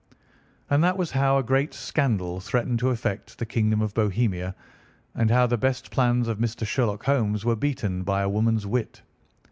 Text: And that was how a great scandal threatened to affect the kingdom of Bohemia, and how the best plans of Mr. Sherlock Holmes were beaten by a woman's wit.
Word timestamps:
And 0.71 0.83
that 0.83 0.97
was 0.97 1.11
how 1.11 1.37
a 1.37 1.43
great 1.43 1.75
scandal 1.75 2.39
threatened 2.39 2.79
to 2.79 2.89
affect 2.89 3.37
the 3.37 3.45
kingdom 3.45 3.81
of 3.83 3.93
Bohemia, 3.93 4.55
and 5.13 5.29
how 5.29 5.45
the 5.45 5.59
best 5.59 5.91
plans 5.91 6.27
of 6.27 6.39
Mr. 6.39 6.65
Sherlock 6.65 7.03
Holmes 7.03 7.45
were 7.45 7.55
beaten 7.55 8.01
by 8.01 8.23
a 8.23 8.29
woman's 8.29 8.65
wit. 8.65 9.03